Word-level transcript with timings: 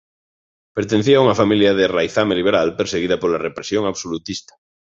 Pertencía 0.77 1.15
a 1.17 1.23
unha 1.25 1.39
familia 1.41 1.71
de 1.79 1.91
raizame 1.97 2.37
liberal 2.39 2.67
perseguida 2.79 3.19
pola 3.21 3.43
represión 3.47 3.83
absolutista. 3.91 4.53